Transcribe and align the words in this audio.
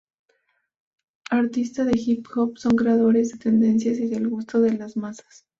Artistas 1.29 1.85
de 1.85 1.91
hip 1.95 2.25
hop 2.35 2.57
son 2.57 2.71
creadores 2.71 3.33
de 3.33 3.37
tendencias 3.37 3.99
y 3.99 4.07
del 4.09 4.27
gusto 4.29 4.59
de 4.59 4.73
las 4.75 4.97
masas. 4.97 5.45